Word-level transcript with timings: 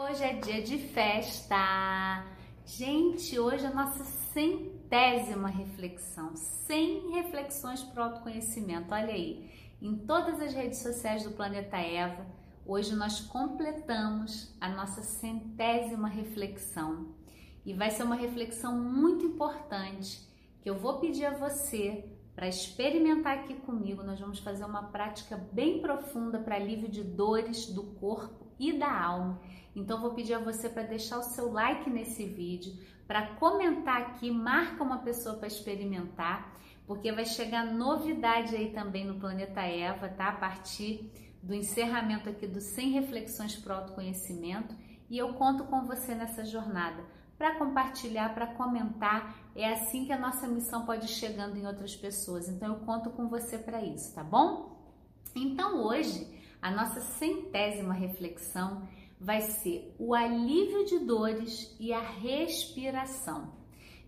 Hoje 0.00 0.22
é 0.22 0.32
dia 0.34 0.62
de 0.62 0.78
festa. 0.78 2.24
Gente, 2.64 3.36
hoje 3.36 3.64
é 3.64 3.66
a 3.66 3.74
nossa 3.74 4.04
centésima 4.04 5.48
reflexão. 5.48 6.36
100 6.36 7.10
reflexões 7.14 7.82
para 7.82 8.02
o 8.02 8.04
autoconhecimento. 8.04 8.94
Olha 8.94 9.12
aí, 9.12 9.50
em 9.82 9.96
todas 9.96 10.40
as 10.40 10.54
redes 10.54 10.78
sociais 10.78 11.24
do 11.24 11.32
Planeta 11.32 11.78
Eva, 11.78 12.24
hoje 12.64 12.94
nós 12.94 13.18
completamos 13.22 14.54
a 14.60 14.68
nossa 14.68 15.02
centésima 15.02 16.06
reflexão. 16.06 17.08
E 17.66 17.74
vai 17.74 17.90
ser 17.90 18.04
uma 18.04 18.14
reflexão 18.14 18.80
muito 18.80 19.26
importante 19.26 20.24
que 20.62 20.70
eu 20.70 20.78
vou 20.78 21.00
pedir 21.00 21.24
a 21.24 21.36
você 21.36 22.04
para 22.36 22.46
experimentar 22.46 23.38
aqui 23.38 23.54
comigo. 23.54 24.04
Nós 24.04 24.20
vamos 24.20 24.38
fazer 24.38 24.64
uma 24.64 24.84
prática 24.84 25.36
bem 25.50 25.82
profunda 25.82 26.38
para 26.38 26.54
alívio 26.54 26.88
de 26.88 27.02
dores 27.02 27.66
do 27.66 27.82
corpo 27.82 28.47
e 28.58 28.72
da 28.72 28.90
alma. 28.90 29.40
Então 29.74 30.00
vou 30.00 30.14
pedir 30.14 30.34
a 30.34 30.38
você 30.38 30.68
para 30.68 30.82
deixar 30.82 31.18
o 31.18 31.22
seu 31.22 31.52
like 31.52 31.88
nesse 31.88 32.26
vídeo, 32.26 32.72
para 33.06 33.34
comentar 33.36 34.02
aqui, 34.02 34.30
marca 34.30 34.82
uma 34.82 34.98
pessoa 34.98 35.36
para 35.36 35.48
experimentar, 35.48 36.52
porque 36.86 37.12
vai 37.12 37.24
chegar 37.24 37.64
novidade 37.64 38.56
aí 38.56 38.72
também 38.72 39.06
no 39.06 39.18
Planeta 39.20 39.60
Eva, 39.60 40.08
tá? 40.08 40.28
A 40.28 40.36
partir 40.36 41.10
do 41.42 41.54
encerramento 41.54 42.28
aqui 42.28 42.46
do 42.46 42.60
100 42.60 42.90
reflexões 42.90 43.56
para 43.56 43.74
o 43.74 43.78
autoconhecimento, 43.78 44.74
e 45.08 45.16
eu 45.16 45.32
conto 45.34 45.64
com 45.64 45.86
você 45.86 46.14
nessa 46.14 46.44
jornada 46.44 47.02
para 47.38 47.56
compartilhar, 47.56 48.34
para 48.34 48.48
comentar. 48.48 49.36
É 49.54 49.72
assim 49.72 50.04
que 50.04 50.12
a 50.12 50.18
nossa 50.18 50.46
missão 50.48 50.84
pode 50.84 51.06
ir 51.06 51.08
chegando 51.08 51.56
em 51.56 51.66
outras 51.66 51.94
pessoas. 51.94 52.48
Então 52.48 52.74
eu 52.74 52.80
conto 52.80 53.10
com 53.10 53.28
você 53.28 53.56
para 53.56 53.82
isso, 53.82 54.14
tá 54.14 54.24
bom? 54.24 54.76
Então 55.34 55.84
hoje 55.84 56.37
a 56.60 56.70
nossa 56.70 57.00
centésima 57.00 57.94
reflexão 57.94 58.88
vai 59.20 59.40
ser 59.40 59.94
o 59.98 60.14
alívio 60.14 60.84
de 60.84 60.98
dores 61.00 61.76
e 61.80 61.92
a 61.92 62.00
respiração. 62.00 63.52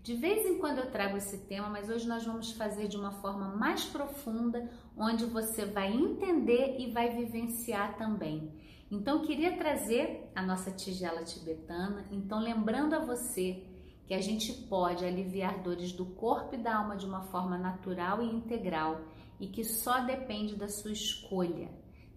De 0.03 0.15
vez 0.15 0.45
em 0.47 0.57
quando 0.57 0.79
eu 0.79 0.89
trago 0.89 1.17
esse 1.17 1.37
tema, 1.45 1.69
mas 1.69 1.87
hoje 1.87 2.07
nós 2.07 2.25
vamos 2.25 2.51
fazer 2.53 2.87
de 2.87 2.97
uma 2.97 3.11
forma 3.11 3.55
mais 3.55 3.85
profunda, 3.85 4.67
onde 4.97 5.25
você 5.25 5.65
vai 5.65 5.93
entender 5.93 6.77
e 6.79 6.89
vai 6.91 7.15
vivenciar 7.15 7.97
também. 7.97 8.51
Então, 8.89 9.21
queria 9.21 9.55
trazer 9.55 10.29
a 10.35 10.41
nossa 10.41 10.71
tigela 10.71 11.23
tibetana. 11.23 12.05
Então, 12.11 12.39
lembrando 12.39 12.95
a 12.95 12.99
você 12.99 13.63
que 14.07 14.13
a 14.13 14.19
gente 14.19 14.51
pode 14.51 15.05
aliviar 15.05 15.61
dores 15.61 15.93
do 15.93 16.05
corpo 16.05 16.55
e 16.55 16.57
da 16.57 16.75
alma 16.75 16.97
de 16.97 17.05
uma 17.05 17.21
forma 17.21 17.57
natural 17.57 18.21
e 18.21 18.25
integral 18.25 19.01
e 19.39 19.47
que 19.47 19.63
só 19.63 20.01
depende 20.01 20.55
da 20.55 20.67
sua 20.67 20.91
escolha. 20.91 21.69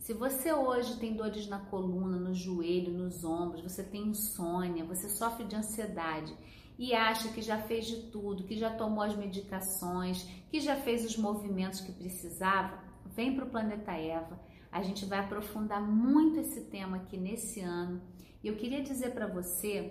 Se 0.05 0.13
você 0.13 0.53
hoje 0.53 0.99
tem 0.99 1.15
dores 1.15 1.47
na 1.47 1.59
coluna, 1.59 2.19
no 2.19 2.35
joelho, 2.35 2.93
nos 2.93 3.25
ombros, 3.25 3.63
você 3.63 3.83
tem 3.83 4.09
insônia, 4.09 4.85
você 4.85 5.09
sofre 5.09 5.47
de 5.47 5.57
ansiedade 5.57 6.37
e 6.79 6.93
acha 6.93 7.31
que 7.31 7.41
já 7.41 7.57
fez 7.63 7.87
de 7.87 8.11
tudo, 8.11 8.45
que 8.45 8.55
já 8.55 8.69
tomou 8.77 9.03
as 9.03 9.17
medicações, 9.17 10.29
que 10.51 10.61
já 10.61 10.77
fez 10.77 11.07
os 11.07 11.17
movimentos 11.17 11.81
que 11.81 11.91
precisava, 11.91 12.85
vem 13.17 13.35
para 13.35 13.47
o 13.47 13.51
Planeta 13.51 13.93
Eva. 13.93 14.39
A 14.71 14.83
gente 14.83 15.07
vai 15.07 15.21
aprofundar 15.21 15.81
muito 15.81 16.39
esse 16.39 16.61
tema 16.67 16.99
aqui 16.99 17.17
nesse 17.17 17.61
ano. 17.61 18.03
E 18.43 18.49
eu 18.49 18.57
queria 18.57 18.83
dizer 18.83 19.15
para 19.15 19.27
você 19.27 19.91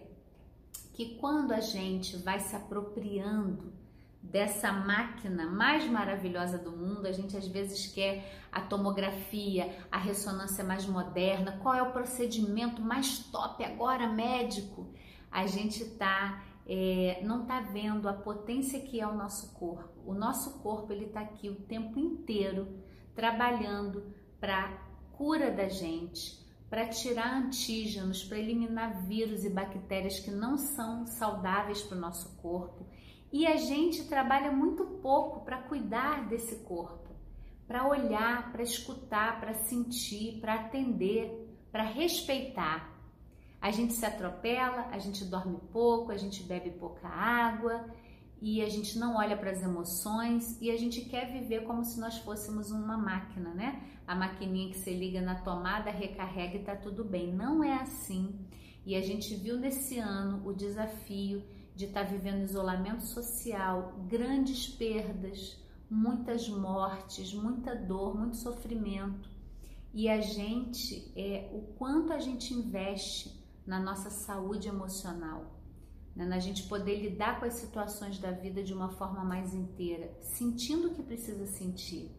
que 0.94 1.16
quando 1.16 1.54
a 1.54 1.60
gente 1.60 2.18
vai 2.18 2.40
se 2.40 2.56
apropriando 2.56 3.74
dessa 4.24 4.72
máquina 4.72 5.46
mais 5.46 5.86
maravilhosa 5.86 6.58
do 6.58 6.72
mundo. 6.72 7.06
A 7.06 7.12
gente 7.12 7.36
às 7.36 7.46
vezes 7.46 7.88
quer 7.88 8.42
a 8.52 8.62
tomografia, 8.62 9.78
a 9.92 9.98
ressonância 9.98 10.64
mais 10.64 10.86
moderna, 10.86 11.60
qual 11.62 11.76
é 11.76 11.84
o 11.84 11.92
procedimento 11.92 12.82
mais 12.82 13.20
top 13.20 13.64
agora, 13.64 14.08
médico? 14.08 14.92
A 15.30 15.46
gente 15.46 15.84
tá 15.86 16.42
é, 16.66 17.20
não 17.24 17.46
tá 17.46 17.60
vendo 17.60 18.08
a 18.08 18.14
potência 18.14 18.80
que 18.80 19.02
é 19.02 19.06
o 19.06 19.14
nosso 19.14 19.54
corpo. 19.54 20.02
O 20.06 20.14
nosso 20.14 20.60
corpo 20.60 20.94
ele 20.94 21.08
tá 21.08 21.20
aqui 21.20 21.50
o 21.50 21.56
tempo 21.56 22.00
inteiro 22.00 22.82
trabalhando 23.14 24.14
para 24.40 24.70
cura 25.12 25.52
da 25.52 25.68
gente, 25.68 26.42
para 26.70 26.88
tirar 26.88 27.36
antígenos, 27.36 28.24
para 28.24 28.40
eliminar 28.40 29.06
vírus 29.06 29.44
e 29.44 29.50
bactérias 29.50 30.20
que 30.20 30.32
não 30.32 30.58
são 30.58 31.06
saudáveis 31.06 31.82
para 31.82 31.98
o 31.98 32.02
nosso 32.02 32.36
corpo 32.38 32.88
e 33.34 33.48
a 33.48 33.58
gente 33.58 34.04
trabalha 34.04 34.52
muito 34.52 34.86
pouco 34.86 35.44
para 35.44 35.58
cuidar 35.58 36.28
desse 36.28 36.58
corpo, 36.58 37.10
para 37.68 37.88
olhar, 37.88 38.52
para 38.52 38.62
escutar, 38.62 39.40
para 39.40 39.56
sentir, 39.56 40.40
para 40.40 40.54
atender, 40.54 41.58
para 41.72 41.82
respeitar. 41.82 42.94
A 43.60 43.72
gente 43.72 43.94
se 43.94 44.06
atropela, 44.06 44.88
a 44.92 45.00
gente 45.00 45.26
dorme 45.26 45.58
pouco, 45.72 46.12
a 46.12 46.18
gente 46.18 46.44
bebe 46.44 46.70
pouca 46.70 47.08
água 47.08 47.90
e 48.40 48.62
a 48.62 48.70
gente 48.70 49.00
não 49.00 49.16
olha 49.16 49.36
para 49.36 49.50
as 49.50 49.64
emoções 49.64 50.62
e 50.62 50.70
a 50.70 50.78
gente 50.78 51.02
quer 51.02 51.32
viver 51.32 51.64
como 51.64 51.84
se 51.84 52.00
nós 52.00 52.20
fôssemos 52.20 52.70
uma 52.70 52.98
máquina, 53.00 53.52
né? 53.56 53.82
A 54.06 54.14
maquininha 54.14 54.70
que 54.70 54.78
você 54.78 54.94
liga 54.94 55.22
na 55.22 55.42
tomada, 55.42 55.90
recarrega 55.90 56.58
e 56.58 56.64
tá 56.64 56.76
tudo 56.76 57.04
bem. 57.04 57.34
Não 57.34 57.64
é 57.64 57.74
assim. 57.82 58.38
E 58.86 58.96
a 58.96 59.02
gente 59.02 59.34
viu 59.34 59.58
nesse 59.58 59.98
ano 59.98 60.48
o 60.48 60.54
desafio 60.54 61.42
de 61.76 61.86
estar 61.86 62.06
tá 62.06 62.12
vivendo 62.12 62.44
isolamento 62.44 63.04
social, 63.04 63.94
grandes 64.08 64.68
perdas, 64.68 65.58
muitas 65.90 66.48
mortes, 66.50 67.34
muita 67.34 67.76
dor, 67.76 68.18
muito 68.18 68.38
sofrimento. 68.38 69.30
E 69.94 70.10
a 70.10 70.22
gente, 70.22 71.12
é, 71.16 71.50
o 71.54 71.62
quanto 71.76 72.14
a 72.14 72.20
gente 72.20 72.54
investe 72.54 73.44
na 73.66 73.80
nossa 73.80 74.10
saúde 74.10 74.68
emocional, 74.68 75.46
né? 76.16 76.26
na 76.26 76.40
gente 76.40 76.64
poder 76.64 77.00
lidar 77.00 77.40
com 77.40 77.46
as 77.46 77.56
situações 77.56 78.18
da 78.20 78.32
vida 78.32 78.64
de 78.64 78.74
uma 78.74 78.90
forma 78.90 79.24
mais 79.24 79.54
inteira, 79.54 80.12
sentindo 80.20 80.90
o 80.90 80.94
que 80.96 81.04
precisa 81.04 81.46
sentir. 81.46 82.12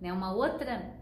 Né? 0.00 0.12
Uma 0.12 0.32
outra 0.32 0.94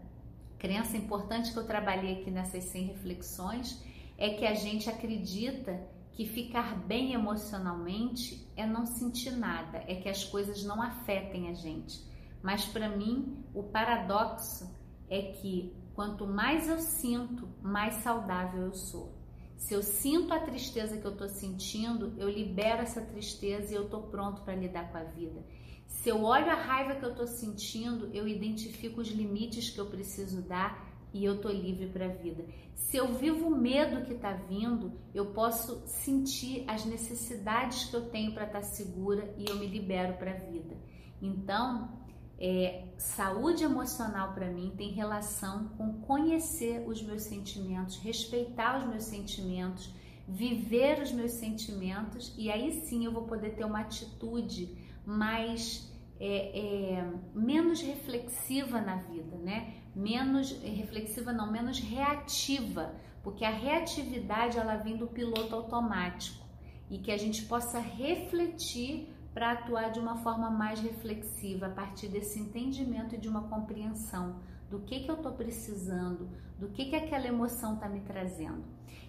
crença 0.57 0.97
importante 0.97 1.51
que 1.51 1.59
eu 1.59 1.65
trabalhei 1.65 2.21
aqui 2.21 2.31
nessas 2.31 2.63
100 2.65 2.87
reflexões 2.87 3.83
é 4.17 4.31
que 4.31 4.45
a 4.45 4.53
gente 4.53 4.89
acredita 4.89 5.94
que 6.15 6.25
ficar 6.25 6.77
bem 6.87 7.13
emocionalmente 7.13 8.49
é 8.55 8.65
não 8.65 8.85
sentir 8.85 9.31
nada, 9.31 9.83
é 9.85 9.95
que 9.95 10.07
as 10.07 10.23
coisas 10.23 10.63
não 10.63 10.81
afetem 10.81 11.49
a 11.49 11.53
gente. 11.53 12.01
Mas 12.41 12.65
para 12.65 12.87
mim, 12.87 13.43
o 13.53 13.63
paradoxo 13.63 14.73
é 15.09 15.21
que 15.33 15.75
quanto 15.93 16.25
mais 16.25 16.69
eu 16.69 16.79
sinto, 16.79 17.49
mais 17.61 17.95
saudável 17.95 18.63
eu 18.63 18.73
sou. 18.73 19.13
Se 19.57 19.73
eu 19.73 19.81
sinto 19.81 20.33
a 20.33 20.39
tristeza 20.39 20.97
que 20.97 21.05
eu 21.05 21.11
estou 21.11 21.27
sentindo, 21.27 22.13
eu 22.17 22.29
libero 22.29 22.81
essa 22.81 23.01
tristeza 23.01 23.73
e 23.73 23.75
eu 23.75 23.85
estou 23.85 24.03
pronto 24.03 24.41
para 24.41 24.55
lidar 24.55 24.91
com 24.91 24.97
a 24.97 25.03
vida. 25.03 25.43
Se 25.87 26.09
eu 26.09 26.23
olho 26.23 26.49
a 26.49 26.55
raiva 26.55 26.95
que 26.95 27.05
eu 27.05 27.11
estou 27.11 27.27
sentindo, 27.27 28.09
eu 28.13 28.27
identifico 28.27 29.01
os 29.01 29.09
limites 29.09 29.69
que 29.69 29.79
eu 29.79 29.87
preciso 29.87 30.41
dar 30.41 30.94
e 31.15 31.23
eu 31.23 31.39
tô 31.39 31.47
livre 31.47 31.87
para 31.87 32.07
a 32.07 32.09
vida. 32.09 32.43
Se 32.75 32.97
eu 32.97 33.13
vivo 33.13 33.47
o 33.47 33.55
medo 33.55 34.05
que 34.05 34.11
está 34.11 34.33
vindo, 34.33 34.91
eu 35.13 35.27
posso 35.27 35.81
sentir 35.87 36.65
as 36.67 36.83
necessidades 36.83 37.85
que 37.85 37.95
eu 37.95 38.09
tenho 38.09 38.33
para 38.33 38.45
estar 38.45 38.59
tá 38.59 38.65
segura 38.65 39.33
e 39.37 39.49
eu 39.49 39.55
me 39.55 39.65
libero 39.65 40.15
para 40.15 40.31
a 40.31 40.33
vida. 40.33 40.75
Então, 41.21 41.89
é, 42.37 42.83
saúde 42.97 43.63
emocional 43.63 44.33
para 44.33 44.51
mim 44.51 44.73
tem 44.75 44.91
relação 44.91 45.69
com 45.77 46.01
conhecer 46.01 46.83
os 46.85 47.01
meus 47.01 47.23
sentimentos, 47.23 47.95
respeitar 47.99 48.79
os 48.79 48.89
meus 48.89 49.05
sentimentos, 49.05 49.89
viver 50.27 51.01
os 51.01 51.13
meus 51.13 51.31
sentimentos 51.31 52.35
e 52.37 52.51
aí 52.51 52.81
sim 52.81 53.05
eu 53.05 53.13
vou 53.13 53.23
poder 53.23 53.55
ter 53.55 53.63
uma 53.63 53.79
atitude 53.79 54.77
mais 55.05 55.89
é, 56.19 56.97
é, 56.97 57.13
menos 57.33 57.81
reflexiva 57.81 58.79
na 58.81 58.97
vida, 58.97 59.37
né? 59.37 59.75
menos 59.95 60.51
reflexiva 60.61 61.31
não, 61.31 61.51
menos 61.51 61.79
reativa, 61.79 62.93
porque 63.23 63.45
a 63.45 63.49
reatividade 63.49 64.57
ela 64.57 64.75
vem 64.75 64.97
do 64.97 65.07
piloto 65.07 65.55
automático 65.55 66.45
e 66.89 66.99
que 66.99 67.11
a 67.11 67.17
gente 67.17 67.45
possa 67.45 67.79
refletir 67.79 69.09
para 69.33 69.51
atuar 69.51 69.91
de 69.91 69.99
uma 69.99 70.17
forma 70.17 70.49
mais 70.49 70.79
reflexiva 70.79 71.67
a 71.67 71.69
partir 71.69 72.07
desse 72.07 72.39
entendimento 72.39 73.15
e 73.15 73.17
de 73.17 73.27
uma 73.27 73.47
compreensão 73.47 74.39
do 74.69 74.79
que 74.79 75.01
que 75.01 75.11
eu 75.11 75.15
estou 75.15 75.33
precisando, 75.33 76.29
do 76.57 76.69
que 76.69 76.85
que 76.85 76.95
aquela 76.95 77.27
emoção 77.27 77.75
está 77.75 77.87
me 77.87 78.01
trazendo. 78.01 78.63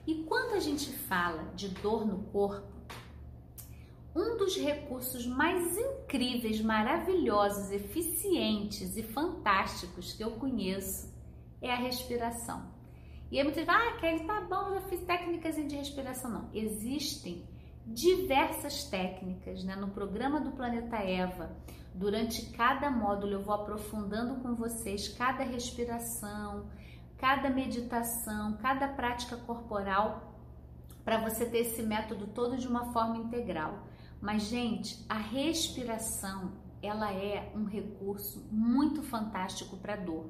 E 0.06 0.24
quando 0.24 0.54
a 0.54 0.60
gente 0.60 0.92
fala 0.92 1.44
de 1.54 1.68
dor 1.68 2.06
no 2.06 2.24
corpo, 2.24 2.75
um 4.16 4.38
dos 4.38 4.56
recursos 4.56 5.26
mais 5.26 5.76
incríveis, 5.76 6.62
maravilhosos, 6.62 7.70
eficientes 7.70 8.96
e 8.96 9.02
fantásticos 9.02 10.14
que 10.14 10.24
eu 10.24 10.32
conheço 10.32 11.14
é 11.60 11.70
a 11.70 11.76
respiração. 11.76 12.74
E 13.30 13.38
aí 13.38 13.44
muitas 13.44 13.66
vezes, 13.66 13.80
ah, 13.82 13.96
Kelly, 14.00 14.24
tá 14.24 14.40
bom, 14.40 14.72
já 14.72 14.80
fiz 14.88 15.02
técnicas 15.02 15.56
de 15.56 15.76
respiração. 15.76 16.30
Não, 16.30 16.50
existem 16.54 17.44
diversas 17.86 18.84
técnicas 18.84 19.62
né? 19.64 19.76
no 19.76 19.88
programa 19.88 20.40
do 20.40 20.52
Planeta 20.52 20.96
Eva. 20.96 21.54
Durante 21.94 22.46
cada 22.52 22.90
módulo 22.90 23.34
eu 23.34 23.42
vou 23.42 23.54
aprofundando 23.54 24.40
com 24.40 24.54
vocês 24.54 25.08
cada 25.08 25.44
respiração, 25.44 26.66
cada 27.18 27.50
meditação, 27.50 28.56
cada 28.62 28.88
prática 28.88 29.36
corporal 29.36 30.32
para 31.04 31.18
você 31.18 31.44
ter 31.44 31.58
esse 31.58 31.82
método 31.82 32.26
todo 32.28 32.56
de 32.56 32.66
uma 32.66 32.92
forma 32.92 33.18
integral. 33.18 33.84
Mas, 34.26 34.42
gente, 34.42 35.06
a 35.08 35.18
respiração, 35.18 36.50
ela 36.82 37.12
é 37.12 37.52
um 37.54 37.62
recurso 37.62 38.44
muito 38.50 39.00
fantástico 39.00 39.76
para 39.76 39.94
dor. 39.94 40.26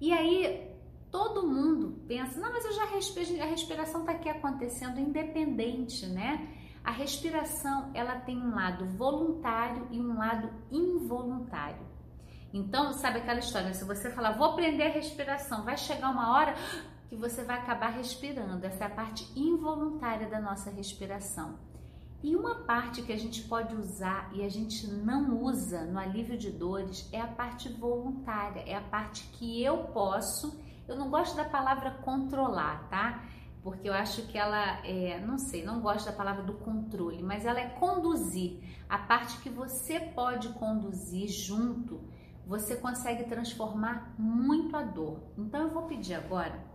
E 0.00 0.12
aí, 0.12 0.68
todo 1.12 1.46
mundo 1.46 2.02
pensa, 2.08 2.40
não, 2.40 2.50
mas 2.50 2.64
eu 2.64 2.72
já 2.72 2.86
respiro, 2.86 3.40
a 3.40 3.44
respiração 3.44 4.00
está 4.00 4.14
aqui 4.14 4.28
acontecendo 4.28 4.98
independente, 4.98 6.06
né? 6.06 6.52
A 6.82 6.90
respiração, 6.90 7.92
ela 7.94 8.16
tem 8.18 8.36
um 8.36 8.52
lado 8.52 8.84
voluntário 8.84 9.86
e 9.92 10.00
um 10.00 10.18
lado 10.18 10.50
involuntário. 10.72 11.86
Então, 12.52 12.94
sabe 12.94 13.20
aquela 13.20 13.38
história, 13.38 13.72
se 13.72 13.84
você 13.84 14.10
falar, 14.10 14.32
vou 14.32 14.48
aprender 14.48 14.88
a 14.88 14.92
respiração, 14.92 15.62
vai 15.62 15.76
chegar 15.76 16.10
uma 16.10 16.32
hora 16.32 16.56
que 17.08 17.14
você 17.14 17.44
vai 17.44 17.58
acabar 17.58 17.90
respirando. 17.90 18.66
Essa 18.66 18.82
é 18.82 18.86
a 18.88 18.90
parte 18.90 19.24
involuntária 19.38 20.28
da 20.28 20.40
nossa 20.40 20.68
respiração. 20.68 21.67
E 22.20 22.34
uma 22.34 22.56
parte 22.56 23.02
que 23.02 23.12
a 23.12 23.16
gente 23.16 23.42
pode 23.42 23.76
usar 23.76 24.28
e 24.34 24.44
a 24.44 24.48
gente 24.48 24.88
não 24.88 25.40
usa 25.40 25.84
no 25.84 26.00
alívio 26.00 26.36
de 26.36 26.50
dores 26.50 27.08
é 27.12 27.20
a 27.20 27.28
parte 27.28 27.68
voluntária, 27.68 28.60
é 28.66 28.74
a 28.74 28.80
parte 28.80 29.22
que 29.34 29.62
eu 29.62 29.84
posso. 29.84 30.60
Eu 30.88 30.96
não 30.96 31.10
gosto 31.10 31.36
da 31.36 31.44
palavra 31.44 31.92
controlar, 32.02 32.88
tá? 32.88 33.24
Porque 33.62 33.88
eu 33.88 33.92
acho 33.92 34.22
que 34.22 34.36
ela 34.36 34.84
é, 34.84 35.20
não 35.24 35.38
sei, 35.38 35.64
não 35.64 35.80
gosto 35.80 36.06
da 36.06 36.12
palavra 36.12 36.42
do 36.42 36.54
controle, 36.54 37.22
mas 37.22 37.44
ela 37.44 37.60
é 37.60 37.68
conduzir. 37.68 38.64
A 38.88 38.98
parte 38.98 39.38
que 39.38 39.48
você 39.48 40.00
pode 40.00 40.48
conduzir 40.54 41.28
junto, 41.28 42.00
você 42.44 42.74
consegue 42.76 43.24
transformar 43.24 44.12
muito 44.18 44.76
a 44.76 44.82
dor. 44.82 45.22
Então 45.36 45.62
eu 45.62 45.68
vou 45.68 45.82
pedir 45.82 46.14
agora 46.14 46.67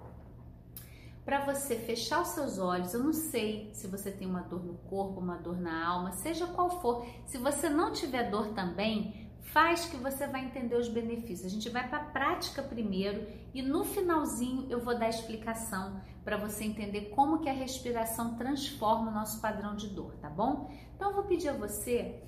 para 1.25 1.45
você 1.45 1.75
fechar 1.75 2.21
os 2.21 2.29
seus 2.29 2.59
olhos. 2.59 2.93
Eu 2.93 3.03
não 3.03 3.13
sei 3.13 3.69
se 3.73 3.87
você 3.87 4.11
tem 4.11 4.27
uma 4.27 4.41
dor 4.41 4.63
no 4.63 4.75
corpo, 4.75 5.19
uma 5.19 5.37
dor 5.37 5.59
na 5.59 5.87
alma, 5.87 6.11
seja 6.11 6.47
qual 6.47 6.81
for. 6.81 7.05
Se 7.25 7.37
você 7.37 7.69
não 7.69 7.91
tiver 7.91 8.29
dor 8.29 8.49
também, 8.49 9.31
faz 9.41 9.85
que 9.85 9.97
você 9.97 10.27
vai 10.27 10.45
entender 10.45 10.75
os 10.75 10.89
benefícios. 10.89 11.45
A 11.45 11.49
gente 11.49 11.69
vai 11.69 11.87
para 11.87 11.99
a 11.99 12.05
prática 12.05 12.61
primeiro 12.61 13.25
e 13.53 13.61
no 13.61 13.83
finalzinho 13.83 14.67
eu 14.69 14.79
vou 14.79 14.97
dar 14.97 15.05
a 15.05 15.09
explicação 15.09 16.01
para 16.23 16.37
você 16.37 16.63
entender 16.63 17.09
como 17.09 17.39
que 17.39 17.49
a 17.49 17.53
respiração 17.53 18.35
transforma 18.35 19.11
o 19.11 19.13
nosso 19.13 19.41
padrão 19.41 19.75
de 19.75 19.89
dor, 19.89 20.15
tá 20.17 20.29
bom? 20.29 20.71
Então 20.95 21.09
eu 21.09 21.15
vou 21.15 21.25
pedir 21.25 21.49
a 21.49 21.53
você 21.53 22.21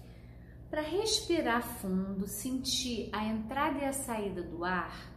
para 0.70 0.82
respirar 0.82 1.64
fundo, 1.64 2.28
sentir 2.28 3.10
a 3.14 3.24
entrada 3.24 3.80
e 3.80 3.86
a 3.86 3.94
saída 3.94 4.42
do 4.42 4.66
ar 4.66 5.15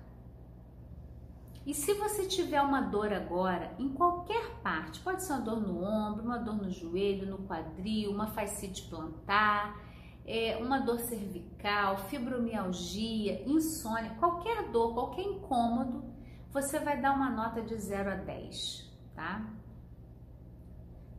e 1.69 1.75
se 1.75 1.93
você 1.93 2.26
tiver 2.26 2.62
uma 2.62 2.81
dor 2.81 3.12
agora, 3.12 3.75
em 3.79 3.91
qualquer 3.91 4.55
parte, 4.62 5.00
pode 5.00 5.23
ser 5.23 5.35
uma 5.35 5.43
dor 5.43 5.61
no 5.61 5.85
ombro, 5.85 6.25
uma 6.25 6.38
dor 6.38 6.56
no 6.56 6.70
joelho, 6.70 7.29
no 7.29 7.47
quadril, 7.47 8.11
uma 8.11 8.29
fascite 8.29 8.88
plantar, 8.88 9.79
é, 10.25 10.56
uma 10.56 10.79
dor 10.79 10.99
cervical, 10.99 11.99
fibromialgia, 12.09 13.47
insônia, 13.47 14.15
qualquer 14.19 14.70
dor, 14.70 14.94
qualquer 14.94 15.25
incômodo, 15.25 16.05
você 16.50 16.79
vai 16.79 17.03
dar 17.03 17.12
uma 17.12 17.29
nota 17.29 17.61
de 17.61 17.76
0 17.76 18.12
a 18.12 18.14
10, 18.14 18.91
tá? 19.14 19.47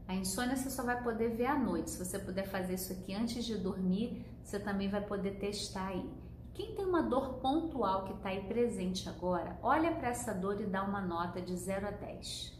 A 0.07 0.15
insônia 0.15 0.55
você 0.55 0.71
só 0.71 0.81
vai 0.81 1.03
poder 1.03 1.29
ver 1.29 1.45
à 1.45 1.59
noite. 1.59 1.91
Se 1.91 2.03
você 2.03 2.17
puder 2.17 2.47
fazer 2.47 2.73
isso 2.73 2.91
aqui 2.91 3.13
antes 3.13 3.45
de 3.45 3.55
dormir, 3.55 4.25
você 4.43 4.59
também 4.59 4.89
vai 4.89 5.01
poder 5.01 5.37
testar 5.37 5.89
aí. 5.89 6.09
Quem 6.59 6.75
tem 6.75 6.85
uma 6.85 7.01
dor 7.01 7.35
pontual 7.35 8.03
que 8.03 8.11
está 8.11 8.27
aí 8.27 8.45
presente 8.45 9.07
agora, 9.07 9.57
olha 9.63 9.95
para 9.95 10.09
essa 10.09 10.33
dor 10.33 10.59
e 10.59 10.65
dá 10.65 10.83
uma 10.83 10.99
nota 10.99 11.41
de 11.41 11.55
0 11.55 11.87
a 11.87 11.91
10. 11.91 12.53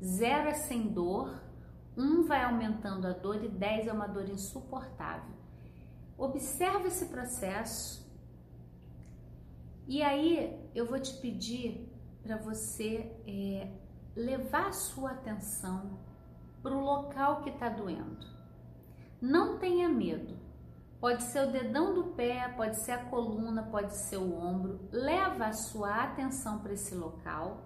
0 0.00 0.48
é 0.50 0.54
sem 0.54 0.86
dor, 0.86 1.42
1 1.96 2.28
vai 2.28 2.44
aumentando 2.44 3.08
a 3.08 3.12
dor 3.12 3.42
e 3.42 3.48
10 3.48 3.88
é 3.88 3.92
uma 3.92 4.06
dor 4.06 4.28
insuportável. 4.28 5.34
Observa 6.16 6.86
esse 6.86 7.06
processo 7.06 8.08
e 9.88 10.00
aí 10.00 10.70
eu 10.72 10.86
vou 10.86 11.00
te 11.00 11.14
pedir 11.14 11.92
para 12.22 12.36
você 12.36 13.10
é, 13.26 13.68
levar 14.14 14.68
a 14.68 14.72
sua 14.72 15.10
atenção 15.10 15.98
para 16.62 16.72
o 16.72 16.84
local 16.84 17.42
que 17.42 17.50
está 17.50 17.68
doendo. 17.68 18.24
Não 19.20 19.58
tenha 19.58 19.88
medo. 19.88 20.38
Pode 21.00 21.22
ser 21.22 21.48
o 21.48 21.50
dedão 21.50 21.94
do 21.94 22.04
pé, 22.12 22.46
pode 22.54 22.76
ser 22.84 22.92
a 22.92 23.04
coluna, 23.06 23.62
pode 23.62 23.96
ser 23.96 24.18
o 24.18 24.36
ombro. 24.36 24.86
Leva 24.92 25.46
a 25.46 25.52
sua 25.54 26.04
atenção 26.04 26.58
para 26.58 26.74
esse 26.74 26.94
local. 26.94 27.62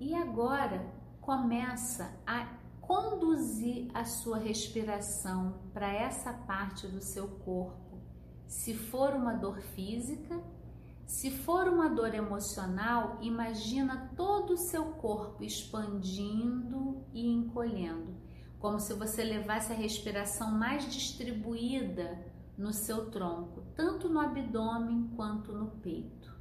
E 0.00 0.14
agora 0.14 0.84
começa 1.20 2.10
a 2.26 2.46
conduzir 2.80 3.90
a 3.94 4.04
sua 4.04 4.38
respiração 4.38 5.60
para 5.74 5.92
essa 5.92 6.32
parte 6.32 6.86
do 6.88 7.02
seu 7.02 7.28
corpo. 7.28 8.00
Se 8.46 8.74
for 8.74 9.14
uma 9.14 9.34
dor 9.34 9.60
física, 9.60 10.42
se 11.06 11.30
for 11.30 11.68
uma 11.68 11.88
dor 11.88 12.14
emocional, 12.14 13.18
imagina 13.20 14.10
todo 14.16 14.54
o 14.54 14.56
seu 14.56 14.84
corpo 14.92 15.44
expandindo 15.44 17.04
e 17.12 17.26
encolhendo, 17.28 18.16
como 18.58 18.80
se 18.80 18.94
você 18.94 19.22
levasse 19.22 19.72
a 19.72 19.76
respiração 19.76 20.50
mais 20.52 20.90
distribuída 20.90 22.24
no 22.56 22.72
seu 22.72 23.10
tronco, 23.10 23.62
tanto 23.74 24.08
no 24.08 24.20
abdômen 24.20 25.12
quanto 25.16 25.52
no 25.52 25.70
peito. 25.70 26.32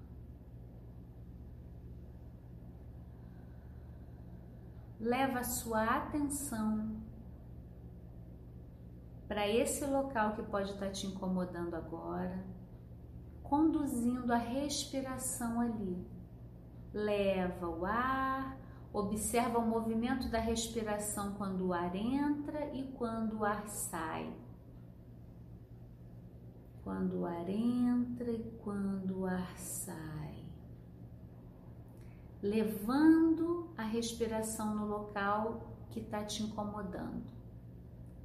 Leva 4.99 5.43
sua 5.43 5.83
atenção 5.83 7.01
para 9.27 9.47
esse 9.47 9.85
local 9.85 10.35
que 10.35 10.43
pode 10.43 10.71
estar 10.71 10.91
te 10.91 11.07
incomodando 11.07 11.73
agora 11.73 12.50
conduzindo 13.51 14.31
a 14.31 14.37
respiração 14.37 15.59
ali. 15.59 16.07
Leva 16.93 17.67
o 17.67 17.85
ar, 17.85 18.57
observa 18.93 19.59
o 19.59 19.67
movimento 19.67 20.29
da 20.29 20.39
respiração 20.39 21.33
quando 21.33 21.67
o 21.67 21.73
ar 21.73 21.93
entra 21.93 22.73
e 22.73 22.83
quando 22.93 23.39
o 23.39 23.43
ar 23.43 23.67
sai. 23.67 24.33
Quando 26.81 27.19
o 27.19 27.25
ar 27.25 27.49
entra 27.49 28.31
e 28.31 28.41
quando 28.63 29.19
o 29.19 29.25
ar 29.25 29.57
sai. 29.57 30.45
Levando 32.41 33.69
a 33.77 33.83
respiração 33.83 34.73
no 34.73 34.87
local 34.87 35.75
que 35.89 35.99
está 35.99 36.23
te 36.23 36.41
incomodando. 36.41 37.21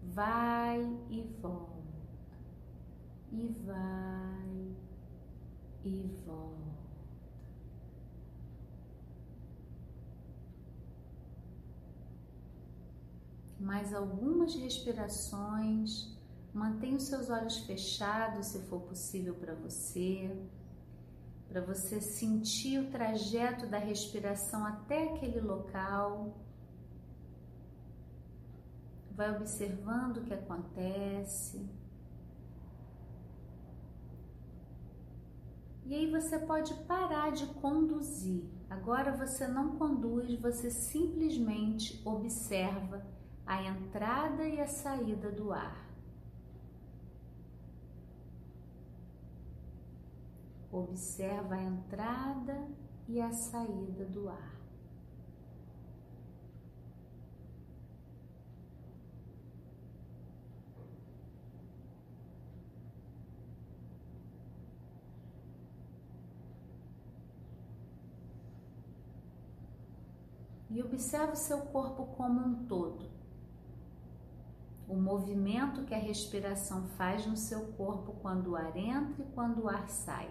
Vai 0.05 0.83
e 1.11 1.23
volta. 1.43 1.75
E 3.33 3.49
vai 3.67 4.86
e 5.89 6.03
volta. 6.27 6.57
Mais 13.59 13.95
algumas 13.95 14.55
respirações. 14.55 16.15
Mantenha 16.53 16.97
os 16.97 17.05
seus 17.05 17.29
olhos 17.29 17.59
fechados, 17.59 18.47
se 18.47 18.61
for 18.63 18.81
possível 18.81 19.35
para 19.35 19.55
você, 19.55 20.35
para 21.49 21.61
você 21.61 22.01
sentir 22.01 22.79
o 22.79 22.91
trajeto 22.91 23.67
da 23.67 23.79
respiração 23.79 24.65
até 24.65 25.05
aquele 25.05 25.41
local. 25.41 26.35
Vai 29.11 29.35
observando 29.37 30.19
o 30.19 30.25
que 30.25 30.35
acontece. 30.35 31.69
E 35.87 35.95
aí 35.95 36.11
você 36.11 36.37
pode 36.37 36.75
parar 36.83 37.31
de 37.31 37.47
conduzir. 37.47 38.45
Agora 38.69 39.17
você 39.17 39.47
não 39.47 39.77
conduz, 39.77 40.35
você 40.41 40.69
simplesmente 40.69 42.03
observa 42.05 43.07
a 43.47 43.63
entrada 43.63 44.49
e 44.49 44.61
a 44.61 44.67
saída 44.67 45.31
do 45.31 45.53
ar. 45.53 45.87
Observa 50.73 51.55
a 51.55 51.63
entrada 51.63 52.69
e 53.07 53.21
a 53.21 53.31
saída 53.31 54.05
do 54.07 54.29
ar. 54.29 54.66
Observe 70.87 71.33
o 71.33 71.37
seu 71.37 71.59
corpo 71.59 72.07
como 72.17 72.41
um 72.41 72.67
todo. 72.67 73.11
O 74.89 74.95
movimento 74.95 75.85
que 75.85 75.95
a 75.95 75.99
respiração 75.99 76.87
faz 76.97 77.27
no 77.27 77.37
seu 77.37 77.73
corpo 77.73 78.15
quando 78.23 78.53
o 78.53 78.57
ar 78.57 78.77
entra 78.77 79.23
e 79.23 79.33
quando 79.35 79.65
o 79.65 79.69
ar 79.69 79.89
sai. 79.89 80.31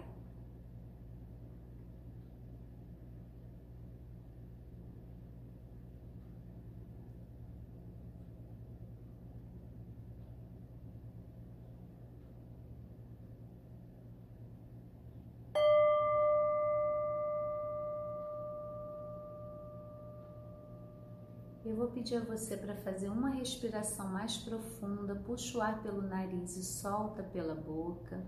Eu 21.66 21.74
vou 21.74 21.88
pedir 21.88 22.18
a 22.18 22.20
você 22.20 22.56
para 22.56 22.76
fazer 22.76 23.08
uma 23.08 23.28
respiração 23.28 24.06
mais 24.08 24.36
profunda, 24.36 25.16
puxa 25.16 25.58
o 25.58 25.60
ar 25.60 25.82
pelo 25.82 26.00
nariz 26.00 26.56
e 26.56 26.62
solta 26.62 27.24
pela 27.24 27.56
boca. 27.56 28.24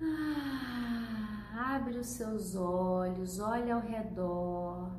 Ah, 0.00 1.74
abre 1.76 1.98
os 1.98 2.06
seus 2.06 2.56
olhos, 2.56 3.40
olha 3.40 3.74
ao 3.74 3.82
redor, 3.82 4.90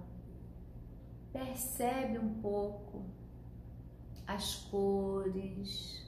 percebe 1.34 2.20
um 2.20 2.36
pouco 2.36 3.04
as 4.28 4.58
cores, 4.70 6.08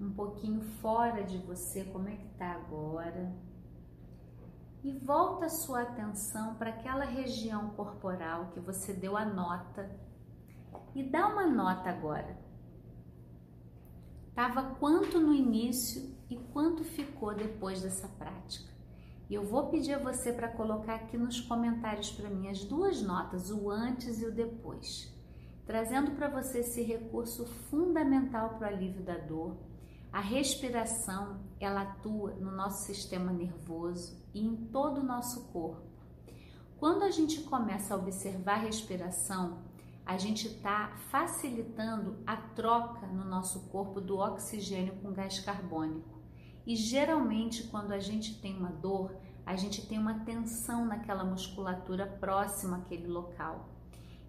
um 0.00 0.10
pouquinho 0.10 0.62
fora 0.80 1.22
de 1.22 1.36
você, 1.36 1.84
como 1.84 2.08
é 2.08 2.16
que 2.16 2.28
tá 2.38 2.52
agora 2.52 3.30
e 4.84 4.92
volta 4.92 5.46
a 5.46 5.48
sua 5.48 5.80
atenção 5.80 6.56
para 6.56 6.68
aquela 6.68 7.06
região 7.06 7.70
corporal 7.70 8.50
que 8.52 8.60
você 8.60 8.92
deu 8.92 9.16
a 9.16 9.24
nota 9.24 9.90
e 10.94 11.02
dá 11.02 11.26
uma 11.26 11.46
nota 11.46 11.88
agora. 11.88 12.38
Tava 14.34 14.74
quanto 14.74 15.18
no 15.18 15.32
início 15.32 16.14
e 16.28 16.36
quanto 16.36 16.84
ficou 16.84 17.34
depois 17.34 17.80
dessa 17.80 18.06
prática. 18.06 18.70
E 19.30 19.34
eu 19.34 19.46
vou 19.46 19.70
pedir 19.70 19.94
a 19.94 19.98
você 19.98 20.30
para 20.30 20.48
colocar 20.48 20.96
aqui 20.96 21.16
nos 21.16 21.40
comentários 21.40 22.10
para 22.10 22.28
mim 22.28 22.48
as 22.48 22.62
duas 22.62 23.00
notas, 23.00 23.50
o 23.50 23.70
antes 23.70 24.20
e 24.20 24.26
o 24.26 24.32
depois, 24.32 25.10
trazendo 25.64 26.10
para 26.10 26.28
você 26.28 26.58
esse 26.58 26.82
recurso 26.82 27.46
fundamental 27.70 28.50
para 28.50 28.70
o 28.70 28.74
alívio 28.74 29.02
da 29.02 29.16
dor 29.16 29.56
a 30.14 30.20
respiração, 30.20 31.40
ela 31.58 31.82
atua 31.82 32.34
no 32.34 32.52
nosso 32.52 32.84
sistema 32.84 33.32
nervoso 33.32 34.16
e 34.32 34.46
em 34.46 34.54
todo 34.54 35.00
o 35.00 35.04
nosso 35.04 35.48
corpo. 35.48 35.82
Quando 36.78 37.02
a 37.02 37.10
gente 37.10 37.40
começa 37.40 37.92
a 37.92 37.96
observar 37.96 38.60
a 38.60 38.62
respiração, 38.62 39.64
a 40.06 40.16
gente 40.16 40.46
está 40.46 40.92
facilitando 41.10 42.16
a 42.24 42.36
troca 42.36 43.08
no 43.08 43.24
nosso 43.24 43.68
corpo 43.70 44.00
do 44.00 44.18
oxigênio 44.18 44.94
com 45.02 45.12
gás 45.12 45.40
carbônico. 45.40 46.22
E 46.64 46.76
geralmente, 46.76 47.64
quando 47.64 47.90
a 47.90 47.98
gente 47.98 48.40
tem 48.40 48.56
uma 48.56 48.70
dor, 48.70 49.16
a 49.44 49.56
gente 49.56 49.84
tem 49.84 49.98
uma 49.98 50.20
tensão 50.20 50.86
naquela 50.86 51.24
musculatura 51.24 52.06
próxima 52.06 52.76
àquele 52.76 53.08
local. 53.08 53.68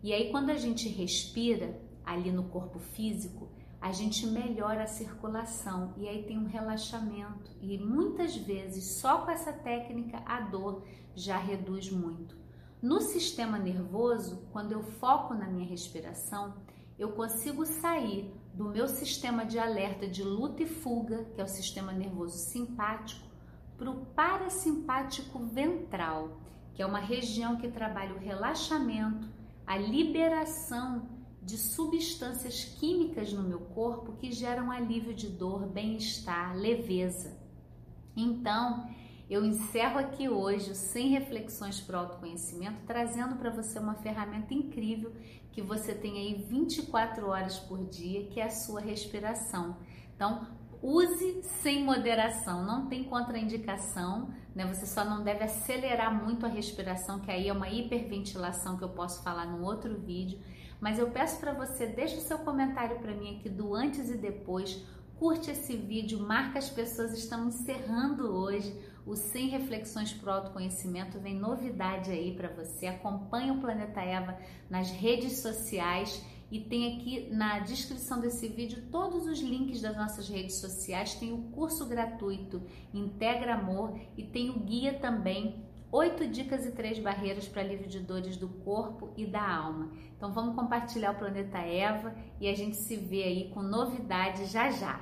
E 0.01 0.11
aí, 0.11 0.31
quando 0.31 0.49
a 0.49 0.57
gente 0.57 0.89
respira 0.89 1.79
ali 2.03 2.31
no 2.31 2.45
corpo 2.45 2.79
físico, 2.79 3.47
a 3.85 3.91
gente 3.91 4.25
melhora 4.25 4.81
a 4.81 4.87
circulação 4.87 5.93
e 5.95 6.09
aí 6.09 6.23
tem 6.23 6.39
um 6.39 6.47
relaxamento. 6.47 7.51
E 7.61 7.77
muitas 7.77 8.35
vezes, 8.35 8.99
só 8.99 9.19
com 9.19 9.29
essa 9.29 9.53
técnica, 9.53 10.23
a 10.25 10.41
dor 10.41 10.83
já 11.13 11.37
reduz 11.37 11.91
muito. 11.91 12.35
No 12.81 12.99
sistema 12.99 13.59
nervoso, 13.59 14.41
quando 14.51 14.71
eu 14.71 14.81
foco 14.81 15.35
na 15.35 15.47
minha 15.47 15.69
respiração, 15.69 16.55
eu 16.97 17.11
consigo 17.11 17.63
sair 17.63 18.33
do 18.55 18.65
meu 18.65 18.87
sistema 18.87 19.45
de 19.45 19.59
alerta 19.59 20.07
de 20.07 20.23
luta 20.23 20.63
e 20.63 20.65
fuga, 20.65 21.23
que 21.35 21.39
é 21.39 21.43
o 21.43 21.47
sistema 21.47 21.93
nervoso 21.93 22.39
simpático, 22.39 23.27
para 23.77 23.91
o 23.91 24.03
parasimpático 24.03 25.37
ventral, 25.45 26.39
que 26.73 26.81
é 26.81 26.85
uma 26.87 26.99
região 26.99 27.55
que 27.57 27.67
trabalha 27.67 28.15
o 28.15 28.19
relaxamento, 28.19 29.29
a 29.67 29.77
liberação 29.77 31.14
de 31.45 31.57
substâncias 31.57 32.65
químicas 32.79 33.31
no 33.31 33.43
meu 33.43 33.59
corpo 33.59 34.13
que 34.13 34.31
geram 34.31 34.71
alívio 34.71 35.13
de 35.13 35.29
dor, 35.29 35.67
bem-estar, 35.67 36.57
leveza. 36.57 37.37
Então, 38.17 38.89
eu 39.29 39.45
encerro 39.45 39.99
aqui 39.99 40.27
hoje 40.27 40.71
o 40.71 40.75
100 40.75 41.09
reflexões 41.09 41.79
para 41.79 41.97
o 41.97 41.99
autoconhecimento, 41.99 42.81
trazendo 42.87 43.35
para 43.35 43.51
você 43.51 43.77
uma 43.77 43.93
ferramenta 43.93 44.55
incrível 44.55 45.13
que 45.51 45.61
você 45.61 45.93
tem 45.93 46.17
aí 46.17 46.33
24 46.49 47.27
horas 47.27 47.59
por 47.59 47.85
dia, 47.85 48.25
que 48.25 48.39
é 48.39 48.45
a 48.45 48.49
sua 48.49 48.81
respiração. 48.81 49.77
Então, 50.15 50.47
use 50.81 51.43
sem 51.61 51.83
moderação, 51.83 52.65
não 52.65 52.87
tem 52.87 53.03
contraindicação, 53.03 54.33
né? 54.55 54.65
Você 54.73 54.87
só 54.87 55.05
não 55.05 55.23
deve 55.23 55.43
acelerar 55.43 56.23
muito 56.23 56.45
a 56.45 56.49
respiração, 56.49 57.19
que 57.19 57.29
aí 57.29 57.47
é 57.47 57.53
uma 57.53 57.69
hiperventilação 57.69 58.77
que 58.77 58.83
eu 58.83 58.89
posso 58.89 59.23
falar 59.23 59.45
no 59.45 59.63
outro 59.63 59.95
vídeo 59.99 60.39
mas 60.85 60.99
eu 60.99 61.09
peço 61.09 61.39
para 61.39 61.51
você, 61.51 61.87
deixe 61.87 62.17
o 62.17 62.21
seu 62.21 62.37
comentário 62.37 62.99
para 62.99 63.11
mim 63.11 63.37
aqui 63.37 63.49
do 63.49 63.73
antes 63.73 64.07
e 64.07 64.15
depois, 64.15 64.85
curte 65.17 65.49
esse 65.49 65.75
vídeo, 65.75 66.19
marca 66.19 66.59
as 66.59 66.69
pessoas, 66.69 67.11
estamos 67.11 67.55
encerrando 67.55 68.31
hoje 68.31 68.71
o 69.03 69.15
100 69.15 69.47
Reflexões 69.47 70.13
para 70.13 70.29
o 70.29 70.35
Autoconhecimento, 70.35 71.19
vem 71.19 71.39
novidade 71.39 72.11
aí 72.11 72.35
para 72.35 72.49
você, 72.49 72.85
acompanhe 72.85 73.49
o 73.49 73.59
Planeta 73.59 73.99
Eva 73.99 74.37
nas 74.69 74.91
redes 74.91 75.39
sociais. 75.39 76.23
E 76.51 76.59
tem 76.59 76.95
aqui 76.95 77.29
na 77.31 77.57
descrição 77.57 78.21
desse 78.21 78.47
vídeo 78.47 78.83
todos 78.91 79.25
os 79.25 79.39
links 79.39 79.81
das 79.81 79.97
nossas 79.97 80.29
redes 80.29 80.57
sociais, 80.57 81.15
tem 81.15 81.33
o 81.33 81.49
curso 81.49 81.87
gratuito 81.87 82.61
Integra 82.93 83.55
Amor 83.55 83.99
e 84.15 84.23
tem 84.23 84.51
o 84.51 84.59
guia 84.59 84.93
também 84.99 85.64
Oito 85.97 86.27
dicas 86.27 86.65
e 86.65 86.73
três 86.73 86.99
barreiras 86.99 87.47
para 87.47 87.61
alívio 87.61 87.87
de 87.87 88.01
dores 88.01 88.35
do 88.35 88.49
corpo 88.49 89.13
e 89.15 89.25
da 89.25 89.41
alma. 89.41 89.93
Então 90.17 90.33
vamos 90.33 90.53
compartilhar 90.53 91.11
o 91.11 91.17
planeta 91.17 91.57
Eva 91.59 92.13
e 92.37 92.49
a 92.49 92.53
gente 92.53 92.75
se 92.75 92.97
vê 92.97 93.23
aí 93.23 93.49
com 93.53 93.61
novidades 93.61 94.51
já 94.51 94.69
já. 94.69 94.99